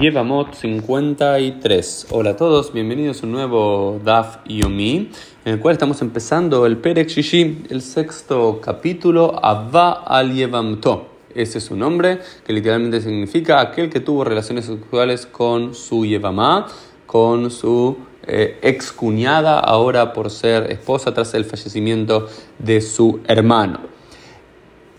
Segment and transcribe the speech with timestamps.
[0.00, 2.06] Yevamot 53.
[2.10, 5.10] Hola a todos, bienvenidos a un nuevo Daf Yomi,
[5.44, 11.08] en el cual estamos empezando el Perek Shishi, el sexto capítulo, Abba al Yevamto.
[11.34, 16.68] Ese es su nombre, que literalmente significa aquel que tuvo relaciones sexuales con su Yevamá,
[17.04, 22.28] con su eh, ex cuñada, ahora por ser esposa tras el fallecimiento
[22.60, 23.87] de su hermano.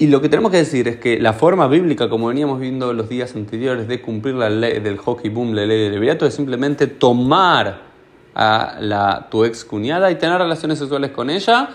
[0.02, 3.10] Y lo que tenemos que decir es que la forma bíblica, como veníamos viendo los
[3.10, 6.88] días anteriores, de cumplir la ley del hockey boom, la ley del leviato, es simplemente
[6.88, 7.82] tomar
[8.34, 11.72] a la, tu ex cuñada y tener relaciones sexuales con ella,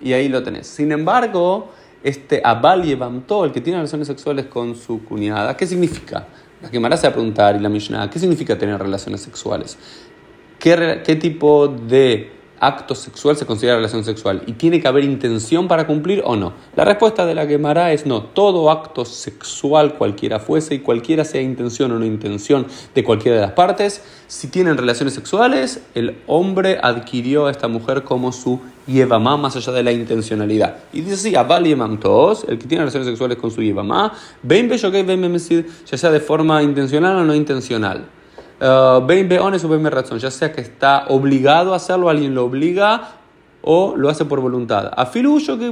[0.00, 0.68] y ahí lo tenés.
[0.68, 1.72] Sin embargo,
[2.04, 6.28] este Abal Yevamto, el que tiene relaciones sexuales con su cuñada, ¿qué significa?
[6.62, 9.76] La que se va a preguntar y la Mishnah, ¿qué significa tener relaciones sexuales?
[10.60, 15.68] ¿Qué, qué tipo de acto sexual se considera relación sexual y tiene que haber intención
[15.68, 16.52] para cumplir o no?
[16.76, 18.22] La respuesta de la Gemara es no.
[18.22, 23.42] Todo acto sexual, cualquiera fuese y cualquiera sea intención o no intención de cualquiera de
[23.42, 29.36] las partes, si tienen relaciones sexuales, el hombre adquirió a esta mujer como su yevamá
[29.36, 30.76] más allá de la intencionalidad.
[30.92, 34.68] Y dice así, Abal Yemam Todos, el que tiene relaciones sexuales con su yevamá, ven
[34.68, 38.17] ya sea de forma intencional o no intencional.
[38.60, 39.06] Uh,
[39.40, 39.50] o
[39.92, 43.18] razón, ya sea que está obligado a hacerlo, alguien lo obliga
[43.62, 44.90] o lo hace por voluntad.
[44.96, 45.70] Afiluyo que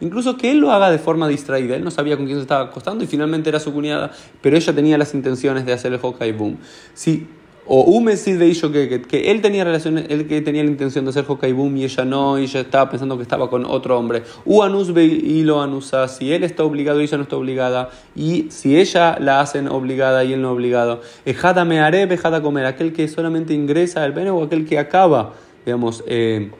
[0.00, 1.76] Incluso que él lo haga de forma distraída.
[1.76, 4.72] Él no sabía con quién se estaba acostando y finalmente era su cuñada, pero ella
[4.74, 6.58] tenía las intenciones de hacer el Hokai Boom.
[6.94, 7.26] Si
[7.72, 11.76] o un de que, que, él tenía que tenía la intención de hacer Hokai Boom
[11.76, 14.24] y ella no, y ella estaba pensando que estaba con otro hombre.
[14.44, 18.46] U Anus y lo anusa, si él está obligado y ella no está obligada, y
[18.50, 21.00] si ella la hacen obligada y él no obligado.
[21.24, 25.34] Ejada me haré, dejada comer, aquel que solamente ingresa al pene o aquel que acaba,
[25.64, 26.50] digamos, eh,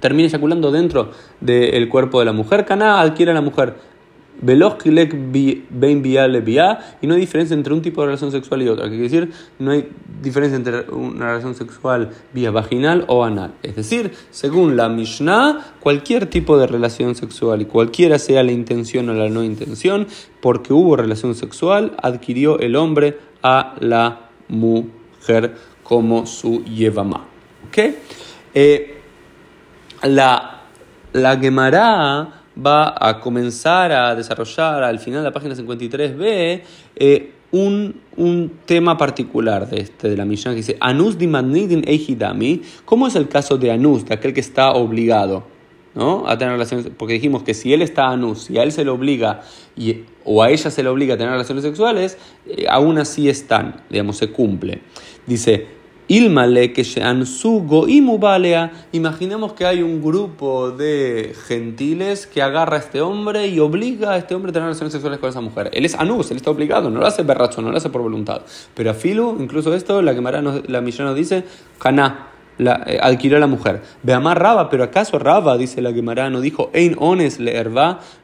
[0.00, 2.64] termina eyaculando dentro del cuerpo de la mujer.
[2.64, 3.74] Cana adquiere a la mujer
[7.00, 8.88] y no hay diferencia entre un tipo de relación sexual y otra.
[8.88, 9.88] Quiere decir, no hay
[10.20, 13.54] diferencia entre una relación sexual vía vaginal o anal.
[13.62, 19.08] Es decir, según la Mishnah, cualquier tipo de relación sexual y cualquiera sea la intención
[19.10, 20.08] o la no intención,
[20.40, 27.26] porque hubo relación sexual, adquirió el hombre a la mujer como su yevama.
[27.68, 27.78] ¿Ok?
[28.54, 28.98] Eh,
[30.02, 30.62] la,
[31.12, 36.62] la Gemara va a comenzar a desarrollar al final de la página 53b
[36.96, 42.62] eh, un, un, tema particular de, este, de la misión que dice Anus dimanidin eijidami.
[42.84, 45.44] ¿Cómo es el caso de Anus, de aquel que está obligado
[45.94, 46.26] ¿no?
[46.26, 46.90] a tener relaciones?
[46.96, 49.42] Porque dijimos que si él está Anus, si a él se le obliga
[49.76, 53.82] y, o a ella se le obliga a tener relaciones sexuales, eh, aún así están,
[53.90, 54.80] digamos, se cumple.
[55.26, 55.81] Dice
[56.12, 58.70] Ilmale que su goimubalea.
[58.92, 64.18] Imaginemos que hay un grupo de gentiles que agarra a este hombre y obliga a
[64.18, 65.70] este hombre a tener relaciones sexuales con esa mujer.
[65.72, 68.42] Él es anus, él está obligado, no lo hace berracho, no lo hace por voluntad.
[68.74, 70.20] Pero a Filu, incluso esto, la que
[70.68, 71.44] la misión nos dice,
[71.78, 73.82] caná la, eh, adquirió la mujer.
[74.02, 77.62] Beamar Raba, pero acaso Raba, dice la Gemara, no dijo, Ein ones le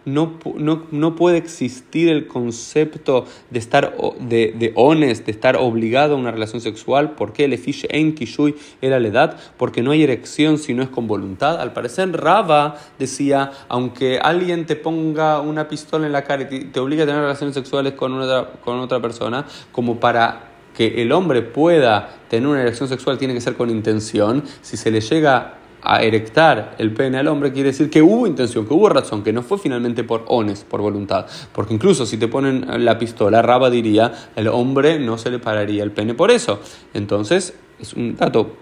[0.04, 6.14] no, no, no, puede existir el concepto de estar de, de ones, de estar obligado
[6.14, 7.12] a una relación sexual.
[7.12, 7.46] ¿Por qué?
[7.46, 11.06] Le fiche Ein Kishui era la edad, porque no hay erección si no es con
[11.06, 11.60] voluntad.
[11.60, 16.58] Al parecer, Raba decía, aunque alguien te ponga una pistola en la cara y te,
[16.64, 22.48] te a tener relaciones sexuales con otra persona, como para que el hombre pueda tener
[22.48, 24.44] una erección sexual tiene que ser con intención.
[24.62, 28.64] Si se le llega a erectar el pene al hombre, quiere decir que hubo intención,
[28.64, 31.26] que hubo razón, que no fue finalmente por ones, por voluntad.
[31.52, 35.82] Porque incluso si te ponen la pistola, Raba diría, el hombre no se le pararía
[35.82, 36.60] el pene por eso.
[36.94, 38.52] Entonces, es un dato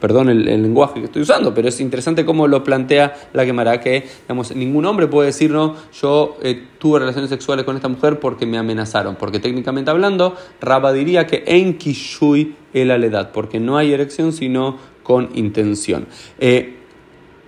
[0.00, 4.06] perdón el, lenguaje que estoy usando, pero es interesante cómo lo plantea la Gemara, que
[4.22, 8.46] digamos, ningún hombre puede decir, no, yo eh, tuve relaciones sexuales con esta mujer porque
[8.46, 13.92] me amenazaron, porque técnicamente hablando, Raba diría que en Kishui el edad, porque no hay
[13.92, 16.06] erección sino con intención.
[16.38, 16.76] Eh,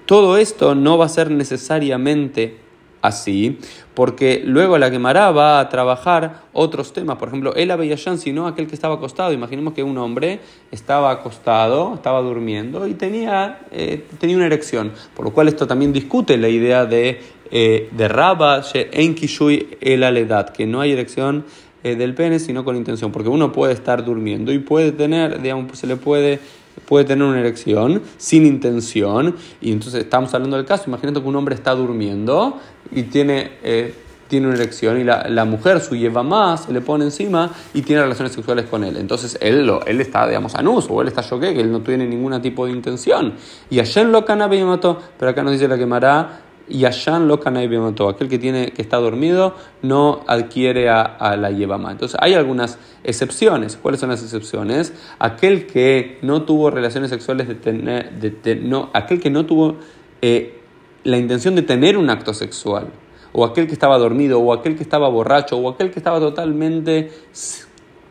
[0.06, 2.56] todo esto no va a ser necesariamente
[3.02, 3.58] así,
[3.94, 8.66] porque luego la quemará va a trabajar otros temas, por ejemplo, el Abeyashan, sino aquel
[8.66, 9.32] que estaba acostado.
[9.32, 15.24] Imaginemos que un hombre estaba acostado, estaba durmiendo y tenía, eh, tenía una erección, por
[15.24, 17.20] lo cual esto también discute la idea de,
[17.50, 21.44] eh, de Rabba, en Kishui el Aledad, que no hay erección
[21.82, 25.78] eh, del pene, sino con intención, porque uno puede estar durmiendo y puede tener, digamos,
[25.78, 26.38] se le puede
[26.86, 29.36] puede tener una erección sin intención.
[29.60, 30.84] Y entonces estamos hablando del caso.
[30.88, 32.58] Imagínate que un hombre está durmiendo
[32.90, 33.94] y tiene, eh,
[34.28, 37.82] tiene una erección y la, la, mujer, su lleva más, se le pone encima y
[37.82, 38.96] tiene relaciones sexuales con él.
[38.96, 42.06] Entonces él, lo, él está, digamos, anus o él está choque, que él no tiene
[42.06, 43.34] ningún tipo de intención.
[43.70, 48.08] Y en lo cannabis mató, pero acá nos dice la quemará Yashan lo mató.
[48.08, 51.90] Aquel que, tiene, que está dormido no adquiere a, la Yevama.
[51.90, 53.76] Entonces hay algunas excepciones.
[53.76, 54.92] ¿Cuáles son las excepciones?
[55.18, 59.76] Aquel que no tuvo relaciones sexuales de tener, de, no, aquel que no tuvo
[60.22, 60.60] eh,
[61.04, 62.88] la intención de tener un acto sexual,
[63.32, 67.10] o aquel que estaba dormido, o aquel que estaba borracho, o aquel que estaba totalmente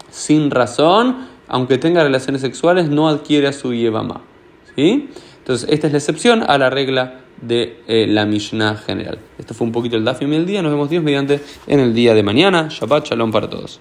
[0.09, 4.21] sin razón, aunque tenga relaciones sexuales, no adquiere a su Yevama.
[4.75, 5.09] ¿Sí?
[5.39, 9.19] Entonces, esta es la excepción a la regla de eh, la Mishnah general.
[9.37, 10.61] Esto fue un poquito el Dafim el día.
[10.61, 12.67] Nos vemos Dios mediante en el día de mañana.
[12.69, 13.79] Shabbat Shalom para todos.